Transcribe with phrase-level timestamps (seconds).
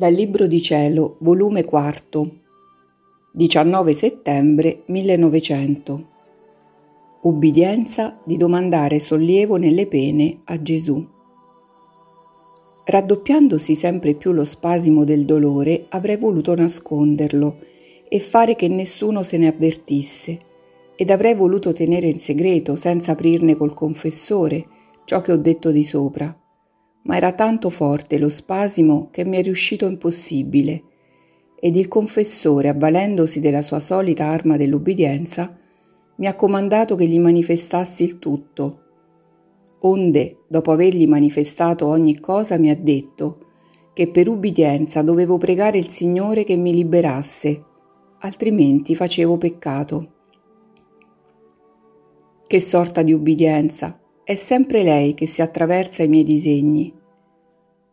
[0.00, 2.30] Dal Libro di Cielo, volume 4,
[3.32, 6.08] 19 settembre 1900.
[7.20, 11.06] Ubbidienza di domandare sollievo nelle pene a Gesù.
[12.82, 17.58] Raddoppiandosi sempre più lo spasimo del dolore, avrei voluto nasconderlo
[18.08, 20.38] e fare che nessuno se ne avvertisse,
[20.96, 24.66] ed avrei voluto tenere in segreto, senza aprirne col confessore,
[25.04, 26.34] ciò che ho detto di sopra
[27.02, 30.84] ma era tanto forte lo spasimo che mi è riuscito impossibile,
[31.62, 35.58] ed il confessore, avvalendosi della sua solita arma dell'ubbidienza,
[36.16, 38.82] mi ha comandato che gli manifestassi il tutto.
[39.80, 43.46] Onde, dopo avergli manifestato ogni cosa, mi ha detto
[43.92, 47.64] che per ubbidienza dovevo pregare il Signore che mi liberasse,
[48.20, 50.12] altrimenti facevo peccato.
[52.46, 53.99] Che sorta di ubbidienza!
[54.30, 56.94] È sempre lei che si attraversa i miei disegni.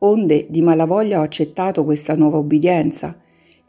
[0.00, 3.18] Onde di malavoglia ho accettato questa nuova ubbidienza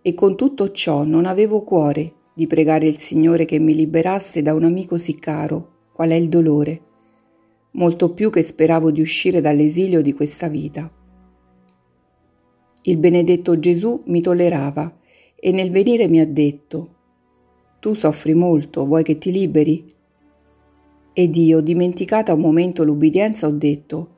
[0.01, 4.53] e con tutto ciò non avevo cuore di pregare il Signore che mi liberasse da
[4.53, 6.81] un amico sì caro, qual è il dolore,
[7.71, 10.91] molto più che speravo di uscire dall'esilio di questa vita.
[12.81, 14.93] Il benedetto Gesù mi tollerava
[15.37, 16.95] e nel venire mi ha detto,
[17.79, 19.95] Tu soffri molto, vuoi che ti liberi?
[21.19, 24.17] Ed io, dimenticata un momento l'ubbidienza, ho detto,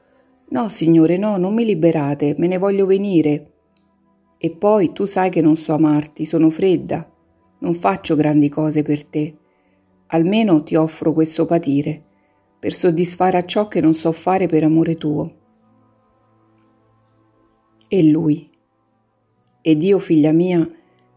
[0.50, 3.52] No, signore, no, non mi liberate, me ne voglio venire.
[4.38, 7.10] E poi tu sai che non so amarti, sono fredda,
[7.60, 9.34] non faccio grandi cose per te.
[10.08, 12.04] Almeno ti offro questo patire,
[12.60, 15.34] per soddisfare a ciò che non so fare per amore tuo.
[17.88, 18.46] E lui.
[19.62, 20.70] Ed io, figlia mia,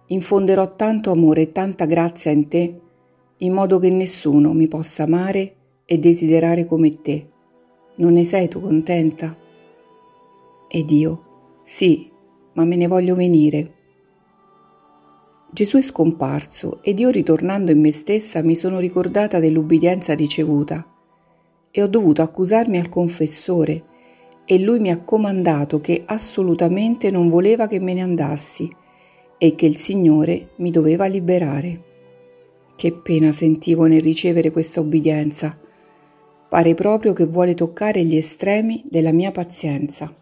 [0.06, 2.80] infonderò tanto amore e tanta grazia in te,
[3.38, 5.56] in modo che nessuno mi possa amare
[5.92, 7.28] e desiderare come te.
[7.96, 9.36] Non ne sei tu contenta?
[10.66, 12.10] Ed io, sì,
[12.54, 13.74] ma me ne voglio venire.
[15.50, 20.82] Gesù è scomparso ed io ritornando in me stessa mi sono ricordata dell'ubbidienza ricevuta
[21.70, 23.84] e ho dovuto accusarmi al confessore
[24.46, 28.66] e lui mi ha comandato che assolutamente non voleva che me ne andassi
[29.36, 31.82] e che il Signore mi doveva liberare.
[32.74, 35.58] Che pena sentivo nel ricevere questa ubbidienza
[36.52, 40.14] Pare proprio che vuole toccare gli estremi della mia pazienza.